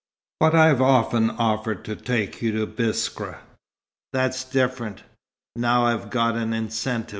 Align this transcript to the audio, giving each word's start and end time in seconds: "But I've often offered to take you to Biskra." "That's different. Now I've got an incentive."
"But 0.39 0.55
I've 0.55 0.81
often 0.81 1.29
offered 1.29 1.85
to 1.85 1.95
take 1.95 2.41
you 2.41 2.51
to 2.53 2.65
Biskra." 2.65 3.37
"That's 4.11 4.43
different. 4.43 5.03
Now 5.55 5.85
I've 5.85 6.09
got 6.09 6.35
an 6.35 6.53
incentive." 6.55 7.09